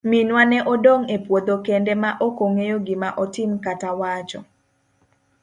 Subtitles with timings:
[0.09, 4.39] Minwa ne odong' e puodho kende ma okong'eyo gima otim kata wacho.